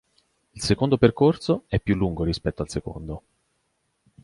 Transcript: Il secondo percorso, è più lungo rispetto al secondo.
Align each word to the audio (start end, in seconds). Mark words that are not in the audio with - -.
Il 0.55 0.63
secondo 0.63 0.97
percorso, 0.97 1.65
è 1.67 1.79
più 1.79 1.93
lungo 1.93 2.23
rispetto 2.23 2.63
al 2.63 2.69
secondo. 2.69 3.21